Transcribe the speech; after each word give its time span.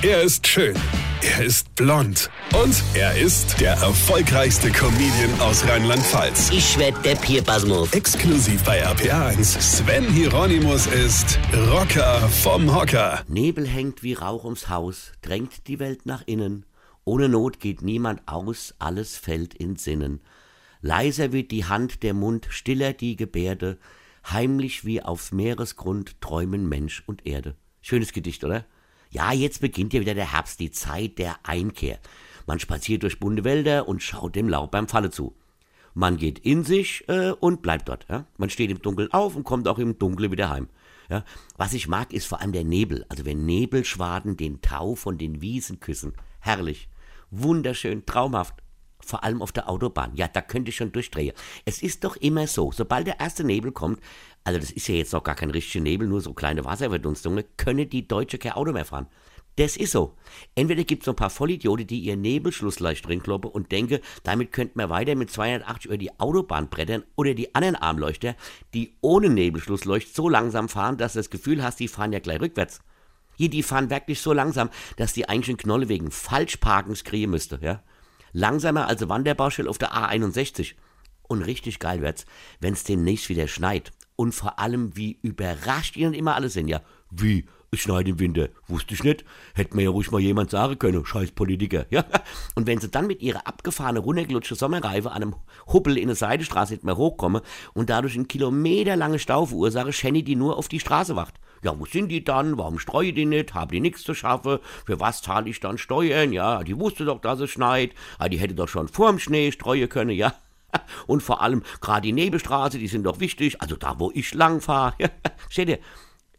Er 0.00 0.22
ist 0.22 0.46
schön. 0.46 0.76
Er 1.22 1.44
ist 1.44 1.74
blond. 1.74 2.30
Und 2.54 2.84
er 2.94 3.18
ist 3.18 3.60
der 3.60 3.72
erfolgreichste 3.72 4.70
Comedian 4.70 5.40
aus 5.40 5.66
Rheinland-Pfalz. 5.66 6.50
Ich 6.52 6.78
werd 6.78 7.04
der 7.04 7.16
Pierpasmus. 7.16 7.92
Exklusiv 7.92 8.62
bei 8.62 8.86
RPA1. 8.86 9.60
Sven 9.60 10.04
Hieronymus 10.04 10.86
ist 10.86 11.40
Rocker 11.72 12.20
vom 12.28 12.72
Hocker. 12.72 13.24
Nebel 13.26 13.66
hängt 13.66 14.04
wie 14.04 14.12
Rauch 14.12 14.44
ums 14.44 14.68
Haus, 14.68 15.10
drängt 15.20 15.66
die 15.66 15.80
Welt 15.80 16.06
nach 16.06 16.22
innen. 16.26 16.64
Ohne 17.04 17.28
Not 17.28 17.58
geht 17.58 17.82
niemand 17.82 18.22
aus, 18.26 18.76
alles 18.78 19.16
fällt 19.16 19.52
in 19.54 19.74
Sinnen. 19.74 20.20
Leiser 20.80 21.32
wird 21.32 21.50
die 21.50 21.64
Hand, 21.64 22.04
der 22.04 22.14
Mund, 22.14 22.46
stiller 22.50 22.92
die 22.92 23.16
Gebärde. 23.16 23.78
Heimlich 24.30 24.84
wie 24.84 25.02
auf 25.02 25.32
Meeresgrund 25.32 26.20
träumen 26.20 26.68
Mensch 26.68 27.02
und 27.04 27.26
Erde. 27.26 27.56
Schönes 27.80 28.12
Gedicht, 28.12 28.44
oder? 28.44 28.64
Ja, 29.10 29.32
jetzt 29.32 29.60
beginnt 29.60 29.94
ja 29.94 30.00
wieder 30.00 30.14
der 30.14 30.32
Herbst, 30.32 30.60
die 30.60 30.70
Zeit 30.70 31.18
der 31.18 31.36
Einkehr. 31.42 31.98
Man 32.46 32.60
spaziert 32.60 33.02
durch 33.02 33.20
bunte 33.20 33.44
Wälder 33.44 33.88
und 33.88 34.02
schaut 34.02 34.36
dem 34.36 34.48
Laub 34.48 34.70
beim 34.70 34.88
Falle 34.88 35.10
zu. 35.10 35.34
Man 35.94 36.16
geht 36.16 36.38
in 36.38 36.64
sich 36.64 37.08
äh, 37.08 37.30
und 37.32 37.62
bleibt 37.62 37.88
dort. 37.88 38.06
Ja? 38.08 38.26
Man 38.36 38.50
steht 38.50 38.70
im 38.70 38.80
Dunkeln 38.80 39.12
auf 39.12 39.34
und 39.36 39.44
kommt 39.44 39.66
auch 39.66 39.78
im 39.78 39.98
Dunkeln 39.98 40.30
wieder 40.30 40.50
heim. 40.50 40.68
Ja? 41.10 41.24
Was 41.56 41.72
ich 41.72 41.88
mag, 41.88 42.12
ist 42.12 42.26
vor 42.26 42.40
allem 42.40 42.52
der 42.52 42.64
Nebel. 42.64 43.04
Also 43.08 43.24
wenn 43.24 43.44
Nebelschwaden 43.46 44.36
den 44.36 44.60
Tau 44.60 44.94
von 44.94 45.18
den 45.18 45.40
Wiesen 45.40 45.80
küssen. 45.80 46.12
Herrlich. 46.40 46.88
Wunderschön, 47.30 48.06
traumhaft. 48.06 48.62
Vor 49.00 49.24
allem 49.24 49.42
auf 49.42 49.52
der 49.52 49.68
Autobahn. 49.68 50.12
Ja, 50.14 50.28
da 50.28 50.40
könnte 50.40 50.70
ich 50.70 50.76
schon 50.76 50.92
durchdrehen. 50.92 51.34
Es 51.64 51.82
ist 51.82 52.04
doch 52.04 52.16
immer 52.16 52.46
so, 52.46 52.72
sobald 52.72 53.06
der 53.06 53.20
erste 53.20 53.44
Nebel 53.44 53.72
kommt, 53.72 54.00
also 54.44 54.58
das 54.58 54.70
ist 54.70 54.88
ja 54.88 54.96
jetzt 54.96 55.12
noch 55.12 55.24
gar 55.24 55.34
kein 55.34 55.50
richtiger 55.50 55.82
Nebel, 55.82 56.08
nur 56.08 56.20
so 56.20 56.32
kleine 56.32 56.64
Wasserverdunstungen, 56.64 57.44
können 57.56 57.88
die 57.88 58.08
Deutsche 58.08 58.38
kein 58.38 58.52
Auto 58.52 58.72
mehr 58.72 58.84
fahren. 58.84 59.08
Das 59.58 59.76
ist 59.76 59.90
so. 59.90 60.14
Entweder 60.54 60.84
gibt 60.84 61.02
es 61.02 61.06
so 61.06 61.12
ein 61.12 61.16
paar 61.16 61.30
Vollidioten, 61.30 61.86
die 61.86 61.98
ihr 61.98 62.16
Nebelschluss 62.16 62.78
leicht 62.78 63.04
drinkloppen 63.06 63.50
und 63.50 63.72
denken, 63.72 63.98
damit 64.22 64.52
könnten 64.52 64.78
wir 64.78 64.88
weiter 64.88 65.16
mit 65.16 65.32
280 65.32 65.86
über 65.86 65.98
die 65.98 66.20
Autobahn 66.20 66.68
brettern, 66.68 67.02
oder 67.16 67.34
die 67.34 67.56
anderen 67.56 67.74
Armleuchter, 67.74 68.36
die 68.72 68.96
ohne 69.00 69.28
Nebelschlussleucht 69.28 70.14
so 70.14 70.28
langsam 70.28 70.68
fahren, 70.68 70.96
dass 70.96 71.14
du 71.14 71.18
das 71.18 71.30
Gefühl 71.30 71.64
hast, 71.64 71.80
die 71.80 71.88
fahren 71.88 72.12
ja 72.12 72.20
gleich 72.20 72.40
rückwärts. 72.40 72.78
Hier, 73.36 73.50
die 73.50 73.64
fahren 73.64 73.90
wirklich 73.90 74.20
so 74.20 74.32
langsam, 74.32 74.70
dass 74.96 75.12
die 75.12 75.28
eigentlich 75.28 75.48
einen 75.48 75.58
Knolle 75.58 75.88
wegen 75.88 76.12
Falschparkens 76.12 77.02
kriegen 77.02 77.32
müsste, 77.32 77.58
ja. 77.60 77.82
Langsamer 78.32 78.86
als 78.86 79.08
Wanderbaustelle 79.08 79.68
auf 79.68 79.78
der 79.78 79.92
A61. 79.92 80.74
Und 81.28 81.42
richtig 81.42 81.78
geil 81.78 82.00
wird's, 82.00 82.24
wenn's 82.60 82.84
demnächst 82.84 83.28
wieder 83.28 83.48
schneit. 83.48 83.92
Und 84.16 84.32
vor 84.32 84.58
allem, 84.58 84.96
wie 84.96 85.18
überrascht 85.22 85.96
ihnen 85.96 86.14
immer 86.14 86.34
alle 86.34 86.48
sind, 86.48 86.68
ja. 86.68 86.80
Wie? 87.10 87.46
Es 87.70 87.80
schneit 87.80 88.08
im 88.08 88.18
Winter. 88.18 88.48
Wusste 88.66 88.94
ich 88.94 89.04
nicht. 89.04 89.26
Hätte 89.54 89.76
mir 89.76 89.82
ja 89.82 89.90
ruhig 89.90 90.10
mal 90.10 90.20
jemand 90.20 90.50
sagen 90.50 90.78
können. 90.78 91.04
Scheiß 91.04 91.32
Politiker. 91.32 91.84
Ja. 91.90 92.04
Und 92.54 92.66
wenn 92.66 92.80
sie 92.80 92.88
dann 92.88 93.06
mit 93.06 93.20
ihrer 93.20 93.46
abgefahrenen, 93.46 94.02
runtergelutschten 94.02 94.56
Sommerreife 94.56 95.10
an 95.10 95.22
einem 95.22 95.36
Huppel 95.70 95.98
in 95.98 96.04
eine 96.04 96.14
Seidestraße 96.14 96.72
nicht 96.72 96.84
mehr 96.84 96.96
hochkommen 96.96 97.42
und 97.74 97.90
dadurch 97.90 98.14
einen 98.14 98.26
kilometerlange 98.26 99.18
Stau 99.18 99.44
verursache, 99.44 99.92
schenne 99.92 100.22
die 100.22 100.34
nur 100.34 100.56
auf 100.56 100.68
die 100.68 100.80
Straße 100.80 101.14
wacht. 101.14 101.34
Ja, 101.62 101.78
wo 101.78 101.86
sind 101.86 102.08
die 102.08 102.24
dann? 102.24 102.58
Warum 102.58 102.78
streue 102.78 103.12
die 103.12 103.26
nicht? 103.26 103.54
Haben 103.54 103.70
die 103.70 103.80
nichts 103.80 104.02
zu 104.02 104.14
schaffen? 104.14 104.58
Für 104.86 105.00
was 105.00 105.22
zahle 105.22 105.48
ich 105.48 105.60
dann 105.60 105.78
Steuern? 105.78 106.32
Ja, 106.32 106.62
die 106.62 106.78
wusste 106.78 107.04
doch, 107.04 107.20
dass 107.20 107.40
es 107.40 107.50
schneit. 107.50 107.92
Ah, 108.18 108.28
die 108.28 108.38
hätte 108.38 108.54
doch 108.54 108.68
schon 108.68 108.88
vorm 108.88 109.18
Schnee 109.18 109.52
streuen 109.52 109.88
können, 109.88 110.10
ja. 110.10 110.34
Und 111.06 111.22
vor 111.22 111.40
allem, 111.40 111.62
gerade 111.80 112.02
die 112.02 112.12
Nebelstraße, 112.12 112.78
die 112.78 112.88
sind 112.88 113.04
doch 113.04 113.20
wichtig. 113.20 113.60
Also 113.60 113.76
da, 113.76 113.98
wo 113.98 114.10
ich 114.14 114.34
lang 114.34 114.60
fahre. 114.60 114.94
Steht 115.48 115.68
ihr? 115.68 115.78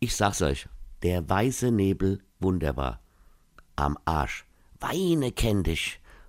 Ich 0.00 0.16
sag's 0.16 0.42
euch, 0.42 0.66
der 1.02 1.28
weiße 1.28 1.70
Nebel, 1.70 2.20
wunderbar. 2.40 3.00
Am 3.76 3.98
Arsch. 4.04 4.44
Weine 4.80 5.32
kenn 5.32 5.62
dich. 5.62 6.00